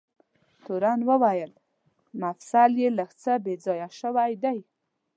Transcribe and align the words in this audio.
تورن 0.65 0.99
وویل: 1.09 1.51
مفصل 2.21 2.71
یې 2.81 2.89
لږ 2.99 3.11
څه 3.23 3.33
بې 3.43 3.55
ځایه 3.65 3.89
شوی 3.99 4.31
دی. 4.43 4.59